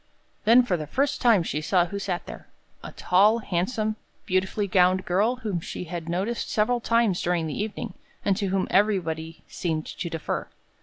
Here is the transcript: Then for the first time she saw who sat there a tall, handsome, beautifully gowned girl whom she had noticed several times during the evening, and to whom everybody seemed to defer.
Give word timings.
Then 0.45 0.63
for 0.63 0.77
the 0.77 0.87
first 0.87 1.21
time 1.21 1.43
she 1.43 1.61
saw 1.61 1.85
who 1.85 1.99
sat 1.99 2.25
there 2.25 2.47
a 2.83 2.91
tall, 2.91 3.37
handsome, 3.37 3.97
beautifully 4.25 4.65
gowned 4.67 5.05
girl 5.05 5.35
whom 5.35 5.59
she 5.59 5.83
had 5.83 6.09
noticed 6.09 6.49
several 6.49 6.79
times 6.79 7.21
during 7.21 7.45
the 7.45 7.61
evening, 7.61 7.93
and 8.25 8.35
to 8.37 8.47
whom 8.47 8.67
everybody 8.71 9.43
seemed 9.47 9.85
to 9.85 10.09
defer. 10.09 10.47